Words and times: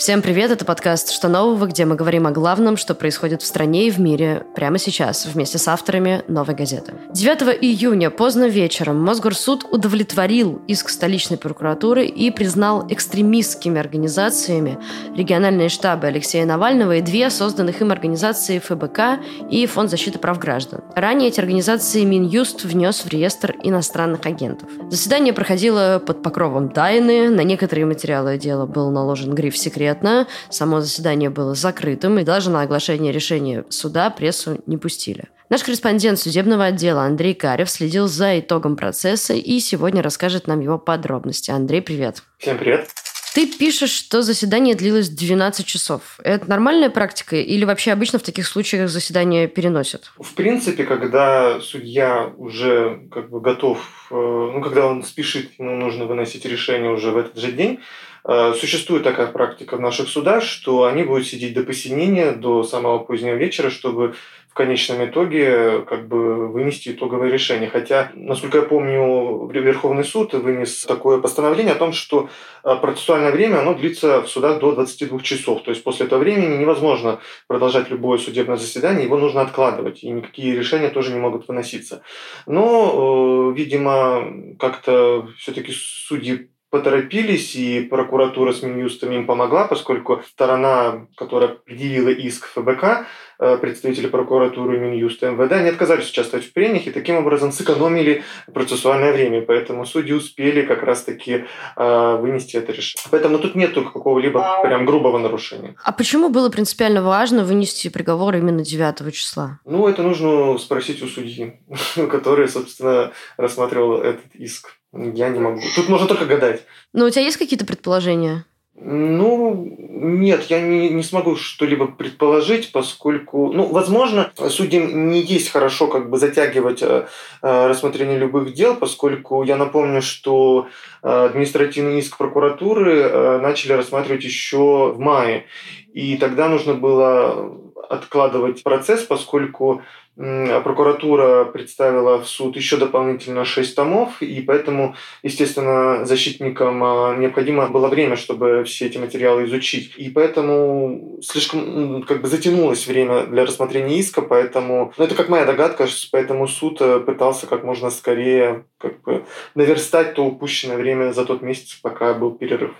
Всем 0.00 0.22
привет, 0.22 0.50
это 0.50 0.64
подкаст 0.64 1.10
«Что 1.10 1.28
нового», 1.28 1.66
где 1.66 1.84
мы 1.84 1.94
говорим 1.94 2.26
о 2.26 2.30
главном, 2.30 2.78
что 2.78 2.94
происходит 2.94 3.42
в 3.42 3.44
стране 3.44 3.86
и 3.86 3.90
в 3.90 4.00
мире 4.00 4.46
прямо 4.54 4.78
сейчас, 4.78 5.26
вместе 5.26 5.58
с 5.58 5.68
авторами 5.68 6.22
«Новой 6.26 6.54
газеты». 6.54 6.94
9 7.12 7.58
июня 7.60 8.08
поздно 8.08 8.48
вечером 8.48 8.98
Мосгорсуд 9.04 9.66
удовлетворил 9.70 10.62
иск 10.66 10.88
столичной 10.88 11.36
прокуратуры 11.36 12.06
и 12.06 12.30
признал 12.30 12.86
экстремистскими 12.88 13.78
организациями 13.78 14.78
региональные 15.14 15.68
штабы 15.68 16.06
Алексея 16.06 16.46
Навального 16.46 16.96
и 16.96 17.02
две 17.02 17.28
созданных 17.28 17.82
им 17.82 17.92
организации 17.92 18.58
ФБК 18.58 19.22
и 19.50 19.66
Фонд 19.66 19.90
защиты 19.90 20.18
прав 20.18 20.38
граждан. 20.38 20.80
Ранее 20.96 21.28
эти 21.28 21.40
организации 21.40 22.04
Минюст 22.04 22.64
внес 22.64 23.04
в 23.04 23.08
реестр 23.10 23.54
иностранных 23.62 24.24
агентов. 24.24 24.70
Заседание 24.88 25.34
проходило 25.34 26.02
под 26.04 26.22
покровом 26.22 26.70
тайны, 26.70 27.28
на 27.28 27.42
некоторые 27.42 27.84
материалы 27.84 28.38
дела 28.38 28.64
был 28.64 28.90
наложен 28.90 29.34
гриф 29.34 29.58
«секрет», 29.58 29.89
секретно, 29.90 30.26
само 30.50 30.80
заседание 30.80 31.30
было 31.30 31.54
закрытым, 31.54 32.18
и 32.18 32.24
даже 32.24 32.50
на 32.50 32.62
оглашение 32.62 33.12
решения 33.12 33.64
суда 33.68 34.10
прессу 34.10 34.60
не 34.66 34.76
пустили. 34.76 35.28
Наш 35.48 35.64
корреспондент 35.64 36.18
судебного 36.18 36.66
отдела 36.66 37.02
Андрей 37.02 37.34
Карев 37.34 37.68
следил 37.68 38.06
за 38.06 38.38
итогом 38.38 38.76
процесса 38.76 39.34
и 39.34 39.58
сегодня 39.58 40.00
расскажет 40.00 40.46
нам 40.46 40.60
его 40.60 40.78
подробности. 40.78 41.50
Андрей, 41.50 41.82
привет. 41.82 42.22
Всем 42.38 42.56
привет. 42.56 42.99
Ты 43.34 43.46
пишешь, 43.46 43.92
что 43.92 44.22
заседание 44.22 44.74
длилось 44.74 45.08
12 45.08 45.64
часов. 45.64 46.18
Это 46.24 46.48
нормальная 46.48 46.90
практика 46.90 47.36
или 47.36 47.64
вообще 47.64 47.92
обычно 47.92 48.18
в 48.18 48.22
таких 48.22 48.46
случаях 48.46 48.88
заседание 48.88 49.46
переносят? 49.46 50.10
В 50.18 50.34
принципе, 50.34 50.84
когда 50.84 51.60
судья 51.60 52.32
уже 52.36 53.02
как 53.12 53.30
бы 53.30 53.40
готов, 53.40 53.78
э, 54.10 54.14
ну, 54.14 54.60
когда 54.60 54.86
он 54.86 55.04
спешит, 55.04 55.52
ему 55.58 55.76
нужно 55.76 56.06
выносить 56.06 56.44
решение 56.44 56.90
уже 56.90 57.12
в 57.12 57.16
этот 57.16 57.38
же 57.38 57.52
день, 57.52 57.78
Э, 58.24 58.52
существует 58.58 59.02
такая 59.02 59.28
практика 59.28 59.76
в 59.76 59.80
наших 59.80 60.08
судах, 60.08 60.42
что 60.42 60.84
они 60.84 61.04
будут 61.04 61.26
сидеть 61.26 61.54
до 61.54 61.62
посинения, 61.62 62.32
до 62.32 62.62
самого 62.64 62.98
позднего 62.98 63.34
вечера, 63.34 63.70
чтобы 63.70 64.14
конечном 64.60 65.06
итоге 65.06 65.80
как 65.88 66.06
бы 66.06 66.48
вынести 66.48 66.90
итоговое 66.90 67.30
решение. 67.30 67.70
Хотя, 67.70 68.12
насколько 68.14 68.58
я 68.58 68.64
помню, 68.64 69.48
Верховный 69.50 70.04
суд 70.04 70.34
вынес 70.34 70.84
такое 70.84 71.18
постановление 71.18 71.72
о 71.72 71.78
том, 71.78 71.92
что 71.92 72.28
э, 72.62 72.76
процессуальное 72.76 73.32
время 73.32 73.60
оно 73.60 73.72
длится 73.72 74.20
в 74.20 74.28
судах 74.28 74.60
до 74.60 74.72
22 74.72 75.20
часов. 75.20 75.62
То 75.62 75.70
есть 75.70 75.82
после 75.82 76.06
этого 76.06 76.18
времени 76.20 76.58
невозможно 76.58 77.20
продолжать 77.46 77.90
любое 77.90 78.18
судебное 78.18 78.58
заседание, 78.58 79.04
его 79.04 79.16
нужно 79.16 79.40
откладывать, 79.40 80.04
и 80.04 80.10
никакие 80.10 80.54
решения 80.54 80.90
тоже 80.90 81.12
не 81.12 81.20
могут 81.20 81.48
выноситься. 81.48 82.02
Но, 82.46 83.52
э, 83.52 83.56
видимо, 83.56 84.56
как-то 84.58 85.26
все-таки 85.38 85.72
судьи 85.72 86.50
поторопились, 86.70 87.56
и 87.56 87.80
прокуратура 87.80 88.52
с 88.52 88.62
Минюстом 88.62 89.10
им 89.10 89.26
помогла, 89.26 89.66
поскольку 89.66 90.22
сторона, 90.28 91.06
которая 91.16 91.48
предъявила 91.48 92.10
иск 92.10 92.46
ФБК, 92.46 93.06
э, 93.40 93.56
представители 93.58 94.06
прокуратуры 94.06 94.78
Минюста 94.78 95.30
МВД, 95.30 95.52
они 95.52 95.68
отказались 95.68 96.08
участвовать 96.10 96.46
в 96.46 96.52
прениях 96.52 96.86
и 96.86 96.92
таким 96.92 97.16
образом 97.16 97.50
сэкономили 97.50 98.22
процессуальное 98.54 99.12
время. 99.12 99.42
Поэтому 99.42 99.84
судьи 99.84 100.12
успели 100.12 100.62
как 100.62 100.84
раз-таки 100.84 101.44
э, 101.76 102.16
вынести 102.20 102.56
это 102.56 102.72
решение. 102.72 103.06
Поэтому 103.10 103.38
тут 103.38 103.56
нет 103.56 103.74
какого-либо 103.74 104.62
прям 104.62 104.86
грубого 104.86 105.18
нарушения. 105.18 105.74
А 105.84 105.92
почему 105.92 106.28
было 106.28 106.50
принципиально 106.50 107.02
важно 107.02 107.44
вынести 107.44 107.88
приговор 107.88 108.36
именно 108.36 108.64
9 108.64 109.12
числа? 109.12 109.58
Ну, 109.64 109.88
это 109.88 110.02
нужно 110.02 110.56
спросить 110.58 111.02
у 111.02 111.08
судьи, 111.08 111.60
который, 112.10 112.48
собственно, 112.48 113.10
рассматривал 113.36 114.00
этот 114.02 114.34
иск. 114.34 114.79
Я 114.92 115.28
не 115.28 115.38
могу. 115.38 115.60
Тут 115.76 115.88
можно 115.88 116.06
только 116.06 116.26
гадать. 116.26 116.62
Но 116.92 117.06
у 117.06 117.10
тебя 117.10 117.22
есть 117.22 117.36
какие-то 117.36 117.66
предположения? 117.66 118.44
Ну, 118.82 119.76
нет, 119.78 120.44
я 120.44 120.60
не, 120.60 120.88
не 120.88 121.02
смогу 121.02 121.36
что-либо 121.36 121.86
предположить, 121.86 122.72
поскольку, 122.72 123.52
ну, 123.52 123.66
возможно, 123.66 124.32
судьям 124.48 125.10
не 125.10 125.20
есть 125.20 125.50
хорошо 125.50 125.86
как 125.86 126.08
бы 126.08 126.16
затягивать 126.16 126.80
э, 126.80 127.06
э, 127.42 127.66
рассмотрение 127.66 128.16
любых 128.16 128.54
дел, 128.54 128.74
поскольку 128.74 129.42
я 129.42 129.56
напомню, 129.56 130.00
что 130.00 130.68
э, 131.02 131.26
административный 131.26 131.98
иск 131.98 132.16
прокуратуры 132.16 133.00
э, 133.00 133.38
начали 133.42 133.74
рассматривать 133.74 134.24
еще 134.24 134.92
в 134.92 134.98
мае, 134.98 135.44
и 135.92 136.16
тогда 136.16 136.48
нужно 136.48 136.72
было 136.72 137.54
откладывать 137.88 138.62
процесс, 138.62 139.02
поскольку 139.02 139.82
прокуратура 140.16 141.44
представила 141.44 142.18
в 142.20 142.26
суд 142.26 142.56
еще 142.56 142.76
дополнительно 142.76 143.44
шесть 143.44 143.74
томов, 143.74 144.20
и 144.20 144.42
поэтому, 144.42 144.94
естественно, 145.22 146.04
защитникам 146.04 146.82
а, 146.84 147.16
необходимо 147.16 147.68
было 147.68 147.88
время, 147.88 148.16
чтобы 148.16 148.64
все 148.64 148.86
эти 148.86 148.98
материалы 148.98 149.44
изучить. 149.44 149.94
И 149.96 150.10
поэтому 150.10 151.18
слишком 151.22 152.02
как 152.02 152.20
бы 152.20 152.28
затянулось 152.28 152.86
время 152.86 153.24
для 153.26 153.46
рассмотрения 153.46 153.98
иска, 153.98 154.20
поэтому, 154.20 154.92
ну 154.98 155.04
это 155.04 155.14
как 155.14 155.30
моя 155.30 155.46
догадка, 155.46 155.86
поэтому 156.12 156.46
суд 156.48 156.82
э, 156.82 157.00
пытался 157.00 157.46
как 157.46 157.64
можно 157.64 157.88
скорее 157.90 158.64
как 158.78 159.00
бы 159.02 159.24
наверстать 159.54 160.14
то 160.14 160.26
упущенное 160.26 160.76
время 160.76 161.12
за 161.12 161.24
тот 161.24 161.40
месяц, 161.40 161.78
пока 161.80 162.12
был 162.12 162.32
перерыв. 162.32 162.72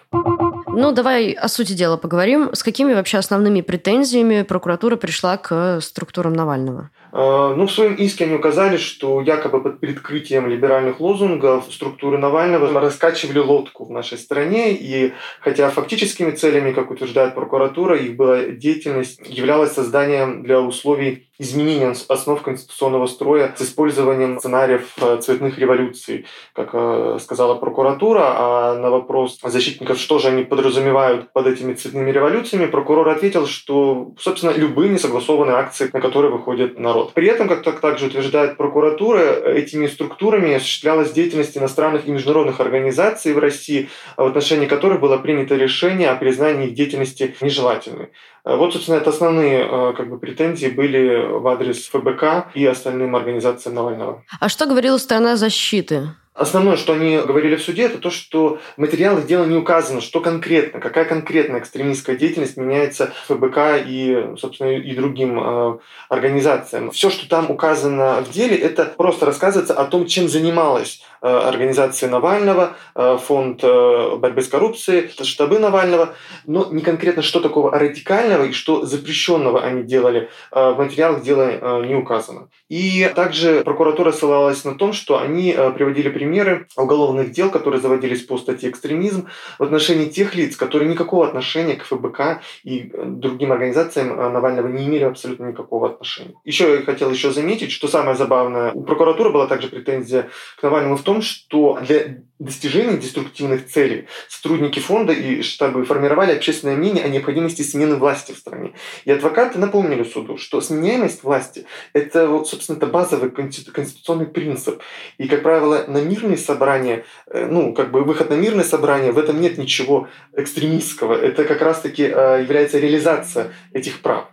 Ну, 0.72 0.92
давай 0.92 1.32
о 1.32 1.48
сути 1.48 1.72
дела 1.72 1.97
поговорим. 1.97 2.50
С 2.54 2.62
какими 2.62 2.94
вообще 2.94 3.19
основными 3.19 3.60
претензиями 3.60 4.42
прокуратура 4.42 4.97
пришла 4.97 5.36
к 5.36 5.81
структурам 5.81 6.32
Навального? 6.32 6.91
А, 7.12 7.54
ну, 7.54 7.66
в 7.66 7.72
своем 7.72 7.94
иске 7.94 8.25
они 8.25 8.34
указали, 8.34 8.76
что 8.76 9.20
якобы 9.20 9.62
под 9.62 9.80
прикрытием 9.80 10.48
либеральных 10.48 11.00
лозунгов 11.00 11.72
структуры 11.72 12.19
Навального 12.19 12.80
раскачивали 12.80 13.41
лодку 13.41 13.84
в 13.84 13.91
нашей 13.91 14.16
стране, 14.16 14.72
и 14.72 15.12
хотя 15.41 15.70
фактическими 15.70 16.30
целями, 16.30 16.72
как 16.72 16.91
утверждает 16.91 17.34
прокуратура, 17.34 17.97
их 17.97 18.16
была 18.16 18.44
деятельность 18.44 19.20
являлась 19.26 19.72
созданием 19.72 20.42
для 20.44 20.60
условий 20.60 21.29
изменения 21.41 21.95
основ 22.09 22.43
конституционного 22.43 23.06
строя 23.06 23.55
с 23.56 23.62
использованием 23.62 24.39
сценариев 24.39 24.93
э, 25.01 25.19
цветных 25.23 25.59
революций, 25.59 26.27
как 26.53 26.71
э, 26.75 27.19
сказала 27.19 27.55
прокуратура, 27.55 28.21
а 28.25 28.75
на 28.75 28.91
вопрос 28.91 29.39
защитников, 29.43 29.99
что 29.99 30.19
же 30.19 30.28
они 30.28 30.45
подразумевают 30.45 31.33
под 31.33 31.47
этими 31.47 31.73
цветными 31.73 32.11
революциями, 32.11 32.67
прокурор 32.67 33.09
ответил, 33.09 33.47
что, 33.47 34.12
собственно, 34.19 34.51
любые 34.51 34.91
несогласованные 34.91 35.56
акции, 35.56 35.89
на 35.91 36.01
которые 36.01 36.31
выходит 36.31 36.78
народ. 36.78 37.15
При 37.15 37.27
этом, 37.27 37.49
как 37.49 37.81
также 37.81 38.07
утверждает 38.07 38.59
прокуратура, 38.59 39.21
этими 39.21 39.87
структурами 39.87 40.55
осуществлялась 40.55 41.11
деятельность 41.11 41.57
иностранных 41.57 42.07
и 42.07 42.11
международных 42.11 42.61
организаций 42.61 43.33
в 43.33 43.39
России, 43.39 43.89
в 44.19 44.27
отношении 44.27 44.67
которых 44.67 45.01
было 45.01 45.17
принято 45.17 45.57
решение 45.57 46.11
о 46.11 46.17
признании 46.17 46.69
их 46.69 46.75
деятельности 46.75 47.34
нежелательной. 47.41 48.11
Вот, 48.45 48.73
собственно, 48.73 48.97
это 48.97 49.11
основные 49.11 49.67
э, 49.67 49.93
как 49.97 50.09
бы, 50.09 50.19
претензии 50.19 50.69
были 50.69 51.27
в 51.39 51.47
адрес 51.49 51.89
ФБК 51.89 52.49
и 52.55 52.65
остальным 52.67 53.15
организациям 53.17 53.75
Навального. 53.75 54.23
А 54.41 54.49
что 54.49 54.67
говорила 54.67 54.99
сторона 54.99 55.37
защиты? 55.37 56.09
Основное, 56.33 56.77
что 56.77 56.95
они 56.95 57.19
говорили 57.19 57.56
в 57.56 57.62
суде, 57.62 57.83
это 57.83 57.99
то, 57.99 58.09
что 58.09 58.61
в 58.77 58.81
материалах 58.81 59.27
дела 59.27 59.45
не 59.45 59.56
указано, 59.56 60.01
что 60.01 60.21
конкретно, 60.21 60.81
какая 60.81 61.05
конкретная 61.05 61.61
экстремистская 61.61 62.17
деятельность 62.17 62.56
меняется 62.56 63.12
ФБК 63.27 63.84
и, 63.84 64.37
собственно, 64.39 64.71
и 64.71 64.95
другим 64.95 65.39
э, 65.39 65.78
организациям. 66.09 66.93
Все, 66.93 67.11
что 67.11 67.28
там 67.28 67.51
указано 67.51 68.22
в 68.22 68.31
деле, 68.31 68.57
это 68.57 68.87
просто 68.87 69.27
рассказывается 69.27 69.75
о 69.75 69.84
том, 69.84 70.07
чем 70.07 70.28
занималась 70.28 71.03
э, 71.22 71.28
организация 71.28 72.08
Навального, 72.08 72.76
э, 72.94 73.19
фонд 73.22 73.60
э, 73.62 74.16
борьбы 74.16 74.42
с 74.42 74.48
коррупцией, 74.48 75.10
штабы 75.22 75.58
Навального, 75.58 76.14
но 76.47 76.66
не 76.70 76.82
конкретно, 76.82 77.22
что 77.22 77.41
такого 77.41 77.70
радикального 77.70 78.44
и 78.44 78.53
что 78.53 78.84
запрещенного 78.86 79.62
они 79.62 79.82
делали, 79.82 80.30
в 80.50 80.75
материалах 80.78 81.22
дела 81.22 81.82
не 81.84 81.94
указано. 81.94 82.48
И 82.69 83.10
также 83.14 83.62
прокуратура 83.62 84.12
ссылалась 84.12 84.64
на 84.64 84.75
том, 84.75 84.92
что 84.92 85.19
они 85.19 85.56
приводили 85.75 86.09
пример 86.09 86.30
примеры 86.30 86.66
уголовных 86.76 87.33
дел, 87.33 87.50
которые 87.50 87.80
заводились 87.80 88.22
по 88.22 88.39
статье 88.39 88.71
«Экстремизм» 88.71 89.28
в 89.59 89.62
отношении 89.62 90.09
тех 90.09 90.36
лиц, 90.36 90.56
которые 90.56 90.89
никакого 90.89 91.27
отношения 91.27 91.74
к 91.74 91.84
ФБК 91.84 92.41
и 92.62 92.91
другим 92.95 93.50
организациям 93.53 94.16
Навального 94.33 94.68
не 94.68 94.86
имели 94.86 95.04
абсолютно 95.04 95.47
никакого 95.47 95.89
отношения. 95.89 96.34
Еще 96.45 96.77
я 96.77 96.83
хотел 96.83 97.10
еще 97.10 97.33
заметить, 97.33 97.72
что 97.72 97.89
самое 97.89 98.16
забавное, 98.16 98.71
у 98.72 98.83
прокуратуры 98.83 99.30
была 99.30 99.47
также 99.47 99.68
претензия 99.68 100.28
к 100.56 100.62
Навальному 100.62 100.97
в 100.97 101.03
том, 101.03 101.09
что 101.21 101.78
для 101.86 102.18
достижения 102.39 102.97
деструктивных 102.97 103.66
целей 103.66 104.07
сотрудники 104.28 104.78
фонда 104.80 105.12
и 105.12 105.42
штабы 105.42 105.84
формировали 105.84 106.33
общественное 106.33 106.77
мнение 106.77 107.04
о 107.04 107.09
необходимости 107.09 107.62
смены 107.62 107.97
власти 107.97 108.33
в 108.33 108.39
стране. 108.39 108.72
И 109.04 109.10
адвокаты 109.10 109.59
напомнили 109.59 110.04
суду, 110.04 110.39
что 110.39 110.60
сменяемость 110.60 111.22
власти– 111.22 111.66
это, 111.92 112.28
вот, 112.28 112.48
собственно, 112.48 112.77
это 112.78 112.86
базовый 112.86 113.30
конституционный 113.30 114.27
принцип. 114.27 114.80
И, 115.18 115.28
как 115.28 115.42
правило, 115.42 115.84
на 115.86 115.98
мирные 115.98 116.39
собрания, 116.39 117.04
э, 117.27 117.47
ну, 117.47 117.74
как 117.74 117.91
бы 117.91 118.04
выход 118.04 118.30
на 118.30 118.34
мирное 118.34 118.65
собрание, 118.65 119.12
в 119.12 119.18
этом 119.18 119.41
нет 119.41 119.59
ничего 119.59 120.09
экстремистского. 120.34 121.15
Это 121.15 121.45
как 121.45 121.60
раз-таки 121.60 122.04
э, 122.04 122.42
является 122.42 122.78
реализация 122.78 123.53
этих 123.72 124.01
прав. 124.01 124.28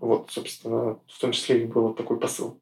Вот, 0.00 0.30
собственно, 0.30 0.98
в 1.08 1.20
том 1.20 1.32
числе 1.32 1.62
и 1.62 1.66
был 1.66 1.94
такой 1.94 2.18
посыл. 2.18 2.60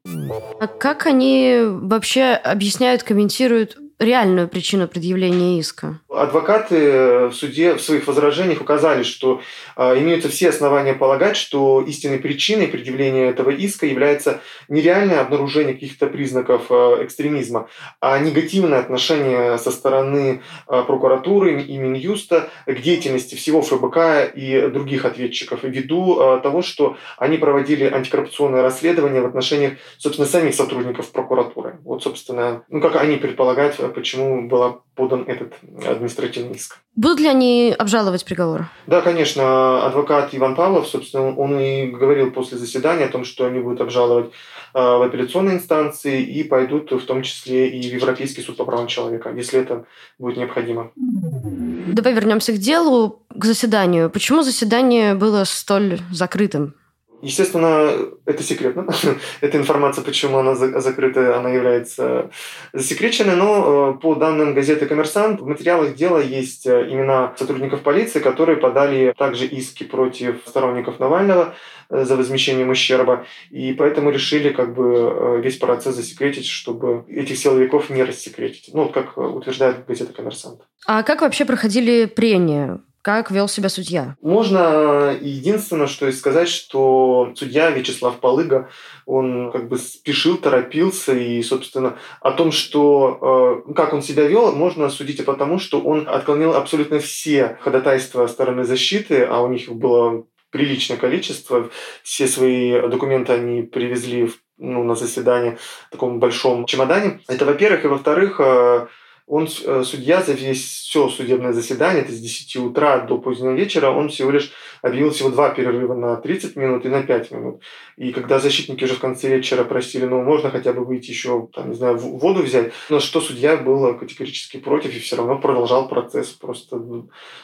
А 0.59 0.67
как 0.67 1.05
они 1.05 1.59
вообще 1.63 2.33
объясняют, 2.33 3.03
комментируют 3.03 3.77
реальную 3.99 4.47
причину 4.47 4.87
предъявления 4.87 5.59
иска? 5.59 5.99
Адвокаты 6.09 7.27
в 7.27 7.33
суде 7.33 7.75
в 7.75 7.81
своих 7.81 8.07
возражениях 8.07 8.61
указали, 8.61 9.03
что 9.03 9.41
э, 9.75 9.99
имеются 9.99 10.29
все 10.29 10.49
основания 10.49 10.93
полагать, 10.93 11.37
что 11.37 11.81
истинной 11.81 12.19
причиной 12.19 12.67
предъявления 12.67 13.29
этого 13.29 13.49
иска 13.49 13.85
является 13.85 14.41
не 14.67 14.81
реальное 14.81 15.21
обнаружение 15.21 15.73
каких-то 15.73 16.07
признаков 16.07 16.63
э, 16.69 17.03
экстремизма, 17.03 17.69
а 18.01 18.19
негативное 18.19 18.79
отношение 18.79 19.57
со 19.57 19.71
стороны 19.71 20.41
э, 20.67 20.83
прокуратуры 20.85 21.61
и 21.61 21.77
Минюста 21.77 22.49
к 22.65 22.79
деятельности 22.81 23.35
всего 23.35 23.61
ФБК 23.61 24.31
и 24.35 24.67
других 24.67 25.05
ответчиков 25.05 25.63
ввиду 25.63 26.19
э, 26.19 26.39
того, 26.41 26.61
что 26.61 26.97
они 27.17 27.37
проводили 27.37 27.85
антикоррупционное 27.85 28.61
расследование 28.61 29.21
в 29.21 29.25
отношениях, 29.25 29.73
собственно, 29.97 30.27
самих 30.27 30.55
сотрудников 30.55 31.11
прокуратуры. 31.11 31.79
Вот, 31.83 32.03
собственно, 32.03 32.63
ну, 32.69 32.81
как 32.81 32.95
они 32.95 33.17
предполагают, 33.17 33.79
почему 33.89 34.47
была 34.47 34.79
подан 34.95 35.23
этот 35.27 35.53
административный 35.85 36.55
иск. 36.55 36.77
Будут 36.95 37.19
ли 37.19 37.27
они 37.27 37.75
обжаловать 37.77 38.23
приговор? 38.25 38.67
Да, 38.87 39.01
конечно. 39.01 39.85
Адвокат 39.85 40.29
Иван 40.33 40.55
Павлов, 40.55 40.87
собственно, 40.87 41.35
он 41.35 41.59
и 41.59 41.87
говорил 41.87 42.31
после 42.31 42.57
заседания 42.57 43.05
о 43.05 43.09
том, 43.09 43.25
что 43.25 43.45
они 43.45 43.59
будут 43.59 43.81
обжаловать 43.81 44.27
э, 44.73 44.79
в 44.79 45.01
апелляционной 45.01 45.55
инстанции 45.55 46.21
и 46.21 46.43
пойдут 46.43 46.91
в 46.91 47.05
том 47.05 47.23
числе 47.23 47.69
и 47.69 47.89
в 47.89 47.93
Европейский 47.93 48.41
суд 48.41 48.57
по 48.57 48.65
правам 48.65 48.87
человека, 48.87 49.33
если 49.35 49.59
это 49.59 49.85
будет 50.17 50.37
необходимо. 50.37 50.91
Давай 50.95 52.13
вернемся 52.13 52.53
к 52.53 52.57
делу, 52.57 53.25
к 53.29 53.43
заседанию. 53.43 54.09
Почему 54.09 54.43
заседание 54.43 55.15
было 55.15 55.43
столь 55.43 55.99
закрытым? 56.11 56.75
Естественно, 57.21 57.91
это 58.25 58.43
секретно. 58.43 58.87
Эта 59.41 59.57
информация, 59.57 60.03
почему 60.03 60.37
она 60.39 60.55
закрыта, 60.55 61.37
она 61.37 61.49
является 61.49 62.29
засекреченной, 62.73 63.35
но 63.35 63.95
э, 63.95 64.01
по 64.01 64.15
данным 64.15 64.53
газеты 64.53 64.85
«Коммерсант» 64.85 65.41
в 65.41 65.47
материалах 65.47 65.95
дела 65.95 66.19
есть 66.19 66.65
э, 66.67 66.87
имена 66.89 67.33
сотрудников 67.37 67.81
полиции, 67.81 68.19
которые 68.19 68.57
подали 68.57 69.13
также 69.17 69.45
иски 69.45 69.83
против 69.83 70.41
сторонников 70.45 70.99
Навального 70.99 71.55
э, 71.89 72.05
за 72.05 72.15
возмещением 72.15 72.69
ущерба, 72.69 73.25
и 73.49 73.73
поэтому 73.73 74.11
решили 74.11 74.49
как 74.49 74.73
бы 74.73 75.39
весь 75.43 75.57
процесс 75.57 75.95
засекретить, 75.95 76.47
чтобы 76.47 77.05
этих 77.07 77.37
силовиков 77.37 77.89
не 77.89 78.03
рассекретить. 78.03 78.69
Ну, 78.73 78.89
как 78.89 79.17
утверждает 79.17 79.85
газета 79.85 80.13
«Коммерсант». 80.13 80.61
А 80.85 81.03
как 81.03 81.21
вообще 81.21 81.45
проходили 81.45 82.05
прения? 82.05 82.79
Как 83.05 83.29
вел 83.29 83.47
себя 83.47 83.69
судья? 83.69 84.15
Можно 84.23 85.15
единственное, 85.21 85.85
что 85.85 86.07
и 86.07 86.11
сказать, 86.11 86.49
что 86.49 87.33
судья 87.35 87.69
Вячеслав 87.69 88.19
Полыга, 88.19 88.67
он 89.05 89.51
как 89.51 89.67
бы 89.67 89.77
спешил, 89.77 90.37
торопился, 90.37 91.13
и, 91.13 91.43
собственно, 91.43 91.99
о 92.19 92.31
том, 92.31 92.51
что 92.51 93.61
э, 93.67 93.73
как 93.75 93.93
он 93.93 94.01
себя 94.01 94.25
вел, 94.25 94.51
можно 94.53 94.89
судить 94.89 95.19
и 95.19 95.23
потому, 95.23 95.59
что 95.59 95.81
он 95.81 96.09
отклонил 96.09 96.55
абсолютно 96.55 96.97
все 96.97 97.59
ходатайства 97.61 98.25
стороны 98.25 98.63
защиты, 98.63 99.23
а 99.23 99.41
у 99.41 99.49
них 99.49 99.69
было 99.71 100.25
приличное 100.49 100.97
количество. 100.97 101.69
Все 102.01 102.25
свои 102.25 102.81
документы 102.89 103.33
они 103.33 103.61
привезли 103.61 104.25
в, 104.25 104.39
ну, 104.57 104.83
на 104.83 104.95
заседание 104.95 105.59
в 105.89 105.91
таком 105.91 106.19
большом 106.19 106.65
чемодане. 106.65 107.19
Это, 107.27 107.45
во-первых. 107.45 107.85
И, 107.85 107.87
во-вторых, 107.87 108.39
э, 108.39 108.87
он, 109.27 109.47
э, 109.65 109.83
судья, 109.83 110.21
за 110.21 110.33
весь 110.33 110.63
все 110.63 111.09
судебное 111.09 111.51
заседание, 111.51 112.03
это 112.03 112.11
с 112.11 112.19
10 112.19 112.57
утра 112.57 112.99
до 112.99 113.17
позднего 113.17 113.53
вечера, 113.53 113.89
он 113.89 114.09
всего 114.09 114.29
лишь 114.29 114.51
объявил 114.83 115.09
всего 115.11 115.29
два 115.29 115.49
перерыва 115.49 115.95
на 115.95 116.15
30 116.15 116.55
минут 116.55 116.85
и 116.85 116.89
на 116.89 117.01
5 117.01 117.31
минут. 117.31 117.61
И 117.97 118.11
когда 118.11 118.39
защитники 118.39 118.83
уже 118.83 118.93
в 118.93 118.99
конце 118.99 119.35
вечера 119.35 119.63
просили, 119.63 120.05
ну, 120.05 120.21
можно 120.21 120.51
хотя 120.51 120.73
бы 120.73 120.85
выйти 120.85 121.09
еще, 121.09 121.47
там, 121.53 121.71
не 121.71 121.75
знаю, 121.75 121.97
воду 121.97 122.43
взять, 122.43 122.71
но 122.89 122.99
что 122.99 123.19
судья 123.19 123.57
был 123.57 123.95
категорически 123.95 124.57
против 124.57 124.95
и 124.95 124.99
все 124.99 125.15
равно 125.15 125.39
продолжал 125.39 125.87
процесс 125.87 126.27
просто 126.29 126.79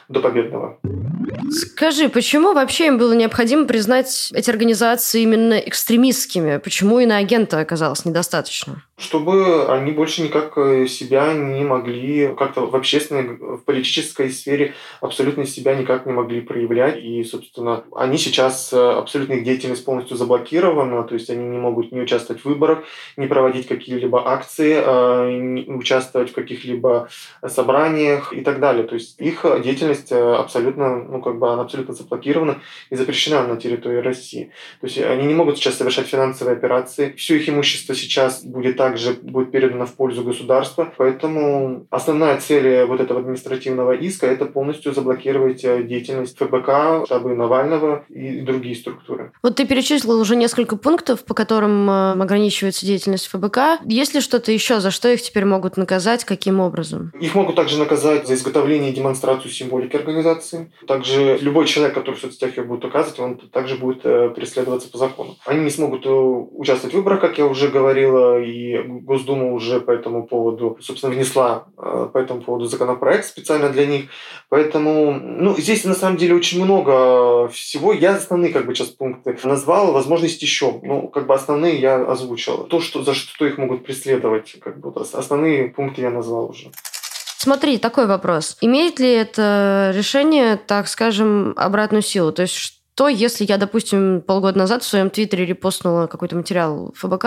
до 0.07 0.19
победного. 0.19 0.79
Скажи, 1.49 2.09
почему 2.09 2.53
вообще 2.53 2.87
им 2.87 2.99
было 2.99 3.13
необходимо 3.13 3.65
признать 3.65 4.31
эти 4.35 4.51
организации 4.51 5.23
именно 5.23 5.55
экстремистскими? 5.55 6.57
Почему 6.57 6.99
и 6.99 7.07
на 7.07 7.17
агента 7.17 7.59
оказалось 7.59 8.05
недостаточно? 8.05 8.83
Чтобы 9.01 9.65
они 9.65 9.91
больше 9.91 10.21
никак 10.21 10.55
э, 10.57 10.85
себя 10.85 11.33
не 11.33 11.63
могли 11.63 12.35
как-то 12.37 12.67
в 12.67 12.75
общественной, 12.75 13.35
в 13.35 13.63
политической 13.65 14.29
сфере 14.29 14.75
абсолютно 14.99 15.47
себя 15.47 15.73
никак 15.73 16.05
не 16.05 16.13
могли 16.13 16.41
проявлять. 16.41 17.03
И, 17.03 17.23
собственно, 17.23 17.83
они 17.95 18.19
сейчас, 18.19 18.71
э, 18.71 18.77
абсолютно 18.77 19.33
их 19.33 19.43
деятельность 19.43 19.83
полностью 19.85 20.17
заблокирована, 20.17 21.01
то 21.03 21.15
есть 21.15 21.31
они 21.31 21.43
не 21.47 21.57
могут 21.57 21.91
не 21.91 22.01
участвовать 22.01 22.43
в 22.43 22.45
выборах, 22.45 22.83
не 23.17 23.25
проводить 23.25 23.67
какие-либо 23.67 24.29
акции, 24.31 24.75
э, 24.77 25.31
не 25.31 25.65
участвовать 25.73 26.29
в 26.29 26.35
каких-либо 26.35 27.09
собраниях 27.47 28.33
и 28.33 28.41
так 28.41 28.59
далее. 28.59 28.83
То 28.83 28.93
есть 28.93 29.19
их 29.19 29.43
деятельность 29.63 30.11
абсолютно, 30.11 31.03
ну, 31.03 31.21
как 31.21 31.39
бы 31.39 31.51
она 31.51 31.63
абсолютно 31.63 31.95
заблокирована 31.95 32.59
и 32.91 32.95
запрещена 32.95 33.47
на 33.47 33.57
территории 33.57 33.97
России. 33.97 34.51
То 34.79 34.85
есть 34.85 34.99
они 34.99 35.25
не 35.25 35.33
могут 35.33 35.57
сейчас 35.57 35.77
совершать 35.77 36.05
финансовые 36.05 36.55
операции. 36.55 37.15
Все 37.17 37.37
их 37.37 37.49
имущество 37.49 37.95
сейчас 37.95 38.43
будет 38.43 38.77
также 38.91 39.13
будет 39.13 39.51
передано 39.51 39.85
в 39.85 39.93
пользу 39.93 40.23
государства. 40.23 40.93
Поэтому 40.97 41.85
основная 41.89 42.39
цель 42.39 42.83
вот 42.85 42.99
этого 42.99 43.21
административного 43.21 43.93
иска– 43.93 44.27
это 44.27 44.45
полностью 44.45 44.93
заблокировать 44.93 45.63
э, 45.63 45.83
деятельность 45.83 46.37
ФБК, 46.37 47.05
штабы 47.05 47.35
Навального 47.35 48.03
и 48.09 48.41
другие 48.41 48.75
структуры. 48.75 49.31
Вот 49.41 49.55
ты 49.55 49.65
перечислил 49.65 50.19
уже 50.19 50.35
несколько 50.35 50.75
пунктов, 50.75 51.23
по 51.23 51.33
которым 51.33 51.89
э, 51.89 52.11
ограничивается 52.21 52.85
деятельность 52.85 53.27
ФБК. 53.27 53.79
Есть 53.85 54.13
ли 54.13 54.19
что-то 54.19 54.51
еще, 54.51 54.81
за 54.81 54.91
что 54.91 55.07
их 55.07 55.21
теперь 55.21 55.45
могут 55.45 55.77
наказать, 55.77 56.25
каким 56.25 56.59
образом? 56.59 57.13
Их 57.19 57.33
могут 57.33 57.55
также 57.55 57.77
наказать 57.79 58.27
за 58.27 58.33
изготовление 58.33 58.91
и 58.91 58.95
демонстрацию 58.95 59.51
символики 59.51 59.95
организации. 59.95 60.71
Также 60.85 61.37
любой 61.41 61.65
человек, 61.65 61.93
который 61.95 62.15
в 62.15 62.19
соцсетях 62.19 62.57
ее 62.57 62.63
будет 62.63 62.83
указывать, 62.83 63.19
он 63.19 63.37
также 63.37 63.75
будет 63.75 64.01
э, 64.03 64.29
преследоваться 64.35 64.89
по 64.89 64.97
закону. 64.97 65.37
Они 65.45 65.61
не 65.63 65.69
смогут 65.69 66.05
участвовать 66.05 66.93
в 66.93 66.97
выборах, 66.97 67.21
как 67.21 67.37
я 67.37 67.45
уже 67.45 67.69
говорила, 67.69 68.41
и 68.41 68.80
Госдума 68.83 69.53
уже 69.53 69.79
по 69.79 69.91
этому 69.91 70.27
поводу, 70.27 70.77
собственно, 70.81 71.13
внесла 71.13 71.65
Э, 71.83 72.07
по 72.11 72.17
этому 72.19 72.41
поводу 72.41 72.65
законопроект 72.65 73.25
специально 73.25 73.69
для 73.69 73.85
них. 73.85 74.05
Поэтому, 74.49 75.13
ну, 75.13 75.57
здесь 75.57 75.83
на 75.83 75.95
самом 75.95 76.17
деле 76.17 76.35
очень 76.35 76.63
много 76.63 77.47
всего. 77.49 77.91
Я 77.93 78.15
основные 78.15 78.53
как 78.53 78.65
бы 78.65 78.75
сейчас 78.75 78.89
пункты 78.89 79.37
назвал, 79.43 79.91
возможность 79.91 80.41
еще. 80.41 80.79
Ну, 80.83 81.07
как 81.07 81.25
бы 81.25 81.33
основные 81.33 81.79
я 81.79 81.95
озвучил. 81.95 82.65
То, 82.65 82.79
что, 82.79 83.03
за 83.03 83.13
что 83.13 83.45
их 83.45 83.57
могут 83.57 83.83
преследовать, 83.83 84.57
как 84.61 84.79
бы 84.79 84.93
основные 85.13 85.69
пункты 85.69 86.01
я 86.01 86.11
назвал 86.11 86.49
уже. 86.49 86.69
Смотри, 87.37 87.79
такой 87.79 88.05
вопрос. 88.05 88.57
Имеет 88.61 88.99
ли 88.99 89.11
это 89.11 89.91
решение, 89.95 90.57
так 90.57 90.87
скажем, 90.87 91.53
обратную 91.57 92.03
силу? 92.03 92.31
То 92.31 92.43
есть 92.43 92.53
что, 92.53 93.07
если 93.07 93.45
я, 93.45 93.57
допустим, 93.57 94.21
полгода 94.21 94.59
назад 94.59 94.83
в 94.83 94.87
своем 94.87 95.09
твиттере 95.09 95.45
репостнула 95.45 96.05
какой-то 96.05 96.35
материал 96.35 96.93
ФБК, 96.95 97.25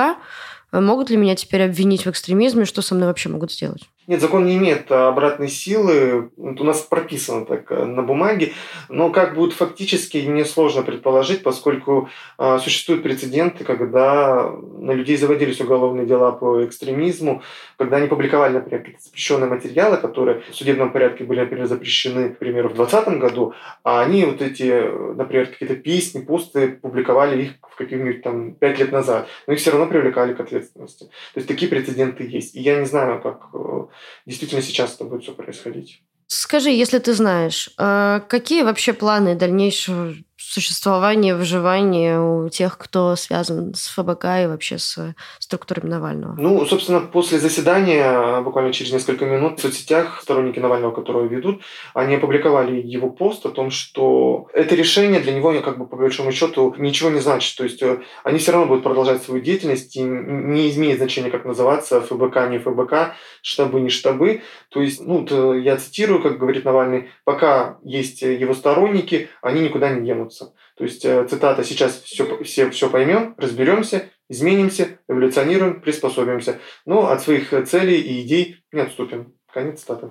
могут 0.80 1.10
ли 1.10 1.16
меня 1.16 1.36
теперь 1.36 1.62
обвинить 1.62 2.04
в 2.04 2.10
экстремизме? 2.10 2.64
Что 2.64 2.82
со 2.82 2.94
мной 2.94 3.08
вообще 3.08 3.28
могут 3.28 3.52
сделать? 3.52 3.88
Нет, 4.06 4.20
закон 4.20 4.44
не 4.44 4.56
имеет 4.56 4.92
обратной 4.92 5.48
силы. 5.48 6.30
Вот 6.36 6.60
у 6.60 6.64
нас 6.64 6.82
прописано 6.82 7.46
так 7.46 7.72
э, 7.72 7.84
на 7.84 8.02
бумаге. 8.02 8.52
Но 8.90 9.10
как 9.10 9.34
будет 9.34 9.54
фактически, 9.54 10.18
мне 10.26 10.44
сложно 10.44 10.82
предположить, 10.82 11.42
поскольку 11.42 12.10
э, 12.38 12.58
существуют 12.58 13.02
прецеденты, 13.02 13.64
когда 13.64 14.50
на 14.50 14.92
людей 14.92 15.16
заводились 15.16 15.60
уголовные 15.60 16.06
дела 16.06 16.32
по 16.32 16.64
экстремизму, 16.64 17.42
когда 17.78 17.96
они 17.96 18.06
публиковали, 18.08 18.54
например, 18.54 18.84
запрещенные 18.98 19.48
материалы, 19.48 19.96
которые 19.96 20.42
в 20.50 20.54
судебном 20.54 20.92
порядке 20.92 21.24
были, 21.24 21.40
например, 21.40 21.66
запрещены, 21.66 22.28
к 22.30 22.38
примеру, 22.38 22.68
в 22.68 22.74
2020 22.74 23.18
году, 23.18 23.54
а 23.84 24.02
они 24.02 24.24
вот 24.26 24.42
эти, 24.42 24.82
например, 25.14 25.46
какие-то 25.46 25.76
песни, 25.76 26.20
посты 26.20 26.68
публиковали 26.68 27.42
их 27.42 27.52
в 27.62 27.76
каких-нибудь 27.76 28.22
там 28.22 28.52
пять 28.54 28.78
лет 28.78 28.92
назад, 28.92 29.28
но 29.46 29.54
их 29.54 29.60
все 29.60 29.70
равно 29.70 29.86
привлекали 29.86 30.34
к 30.34 30.40
ответственности. 30.40 31.04
То 31.04 31.40
есть 31.40 31.48
такие 31.48 31.70
прецеденты 31.70 32.24
есть. 32.24 32.54
И 32.54 32.60
я 32.60 32.78
не 32.78 32.86
знаю, 32.86 33.20
как 33.20 33.48
э, 33.54 33.84
действительно 34.26 34.62
сейчас 34.62 34.94
это 34.94 35.04
будет 35.04 35.22
все 35.22 35.32
происходить. 35.32 36.02
Скажи, 36.26 36.70
если 36.70 36.98
ты 36.98 37.12
знаешь, 37.12 37.70
а 37.76 38.20
какие 38.20 38.62
вообще 38.62 38.92
планы 38.92 39.34
дальнейшего 39.34 40.14
существования, 40.52 41.34
выживания 41.34 42.20
у 42.20 42.48
тех, 42.48 42.78
кто 42.78 43.16
связан 43.16 43.74
с 43.74 43.88
ФБК 43.88 44.24
и 44.42 44.46
вообще 44.46 44.78
с 44.78 45.14
структурами 45.38 45.90
Навального? 45.90 46.34
Ну, 46.38 46.64
собственно, 46.66 47.00
после 47.00 47.38
заседания, 47.38 48.40
буквально 48.42 48.72
через 48.72 48.92
несколько 48.92 49.24
минут, 49.24 49.58
в 49.58 49.62
соцсетях 49.62 50.20
сторонники 50.22 50.58
Навального, 50.58 50.92
которые 50.92 51.28
ведут, 51.28 51.62
они 51.94 52.16
опубликовали 52.16 52.80
его 52.80 53.10
пост 53.10 53.46
о 53.46 53.50
том, 53.50 53.70
что 53.70 54.48
это 54.52 54.74
решение 54.74 55.20
для 55.20 55.32
него, 55.32 55.52
как 55.62 55.78
бы 55.78 55.86
по 55.86 55.96
большому 55.96 56.32
счету, 56.32 56.74
ничего 56.78 57.10
не 57.10 57.20
значит. 57.20 57.56
То 57.56 57.64
есть 57.64 57.82
э, 57.82 58.00
они 58.22 58.38
все 58.38 58.52
равно 58.52 58.66
будут 58.66 58.84
продолжать 58.84 59.22
свою 59.22 59.42
деятельность, 59.42 59.96
и 59.96 60.02
не 60.02 60.74
имеет 60.76 60.98
значения, 60.98 61.30
как 61.30 61.44
называться, 61.44 62.00
ФБК, 62.00 62.48
не 62.50 62.58
ФБК, 62.58 63.14
штабы, 63.42 63.80
не 63.80 63.90
штабы. 63.90 64.42
То 64.68 64.80
есть, 64.80 65.00
ну, 65.00 65.24
я 65.54 65.76
цитирую, 65.76 66.22
как 66.22 66.38
говорит 66.38 66.64
Навальный, 66.64 67.10
пока 67.24 67.78
есть 67.84 68.22
его 68.22 68.54
сторонники, 68.54 69.28
они 69.40 69.60
никуда 69.60 69.90
не 69.90 70.04
денутся. 70.04 70.33
То 70.76 70.84
есть, 70.84 71.04
э, 71.04 71.26
цитата, 71.28 71.64
сейчас 71.64 72.00
все, 72.04 72.42
все, 72.42 72.70
все 72.70 72.90
поймем, 72.90 73.34
разберемся, 73.38 74.08
изменимся, 74.28 74.98
эволюционируем, 75.08 75.80
приспособимся. 75.80 76.58
Но 76.84 77.10
от 77.10 77.22
своих 77.22 77.50
целей 77.66 78.00
и 78.00 78.22
идей 78.22 78.56
не 78.72 78.80
отступим. 78.80 79.34
Конец 79.52 79.80
цитаты. 79.80 80.08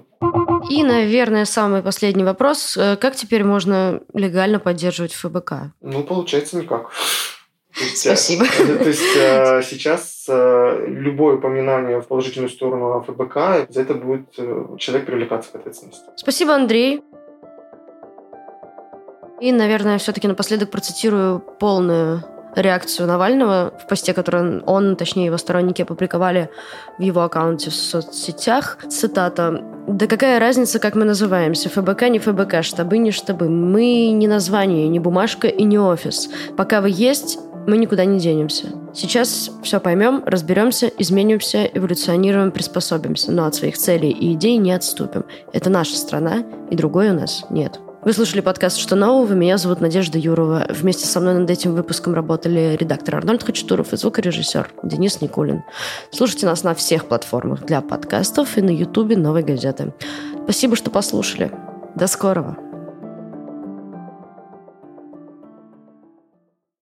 И, 0.69 0.83
наверное, 0.83 1.45
самый 1.45 1.83
последний 1.83 2.23
вопрос. 2.23 2.77
Э, 2.77 2.95
как 2.95 3.15
теперь 3.15 3.43
можно 3.43 4.01
легально 4.13 4.59
поддерживать 4.59 5.13
ФБК? 5.13 5.73
Ну, 5.81 6.03
получается, 6.03 6.57
никак. 6.57 6.91
Спасибо. 7.95 8.45
То 8.45 8.87
есть 8.87 9.01
сейчас 9.67 10.25
любое 10.27 11.37
упоминание 11.37 11.99
в 11.99 12.07
положительную 12.07 12.49
сторону 12.49 13.01
ФБК, 13.01 13.67
за 13.69 13.81
это 13.81 13.95
будет 13.95 14.31
человек 14.79 15.07
привлекаться 15.07 15.51
к 15.51 15.55
ответственности. 15.55 16.03
Спасибо, 16.15 16.53
Андрей. 16.53 17.01
И, 19.41 19.51
наверное, 19.51 19.97
все-таки 19.97 20.27
напоследок 20.27 20.71
процитирую 20.71 21.39
полную 21.39 22.23
реакцию 22.55 23.07
Навального 23.07 23.73
в 23.79 23.87
посте, 23.87 24.13
который 24.13 24.61
он, 24.61 24.95
точнее 24.95 25.25
его 25.25 25.37
сторонники, 25.37 25.81
опубликовали 25.81 26.49
в 26.97 27.01
его 27.01 27.21
аккаунте 27.21 27.69
в 27.69 27.75
соцсетях. 27.75 28.77
Цитата. 28.89 29.63
«Да 29.87 30.07
какая 30.07 30.39
разница, 30.39 30.79
как 30.79 30.95
мы 30.95 31.03
называемся? 31.05 31.69
ФБК, 31.69 32.09
не 32.09 32.19
ФБК, 32.19 32.63
штабы, 32.63 32.97
не 32.97 33.11
штабы. 33.11 33.49
Мы 33.49 34.11
не 34.11 34.27
название, 34.27 34.87
не 34.87 34.99
бумажка 34.99 35.47
и 35.47 35.63
не 35.63 35.79
офис. 35.79 36.29
Пока 36.55 36.81
вы 36.81 36.91
есть, 36.93 37.39
мы 37.67 37.77
никуда 37.77 38.05
не 38.05 38.19
денемся. 38.19 38.67
Сейчас 38.93 39.49
все 39.63 39.79
поймем, 39.79 40.23
разберемся, 40.25 40.87
изменимся, 40.97 41.63
эволюционируем, 41.65 42.51
приспособимся, 42.51 43.31
но 43.31 43.45
от 43.45 43.55
своих 43.55 43.77
целей 43.77 44.11
и 44.11 44.33
идей 44.33 44.57
не 44.57 44.73
отступим. 44.73 45.25
Это 45.53 45.69
наша 45.69 45.95
страна, 45.95 46.43
и 46.69 46.75
другой 46.75 47.09
у 47.09 47.13
нас 47.13 47.45
нет. 47.49 47.79
Вы 48.05 48.11
слушали 48.11 48.41
подкаст 48.41 48.79
«Что 48.79 48.97
нового?». 48.97 49.31
Меня 49.31 49.57
зовут 49.57 49.79
Надежда 49.79 50.17
Юрова. 50.17 50.65
Вместе 50.67 51.05
со 51.05 51.21
мной 51.21 51.35
над 51.35 51.49
этим 51.49 51.73
выпуском 51.73 52.13
работали 52.13 52.75
редактор 52.77 53.15
Арнольд 53.15 53.43
Хачатуров 53.43 53.93
и 53.93 53.97
звукорежиссер 53.97 54.71
Денис 54.83 55.21
Никулин. 55.21 55.63
Слушайте 56.11 56.45
нас 56.45 56.63
на 56.63 56.75
всех 56.75 57.05
платформах 57.05 57.65
для 57.65 57.79
подкастов 57.79 58.57
и 58.57 58.61
на 58.61 58.71
ютубе 58.71 59.15
«Новой 59.15 59.43
газеты». 59.43 59.93
Спасибо, 60.43 60.75
что 60.75 60.89
послушали. 60.89 61.49
До 61.95 62.07
скорого. 62.07 62.57